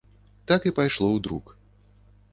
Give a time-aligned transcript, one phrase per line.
[0.51, 1.55] Так і пайшло ў друк.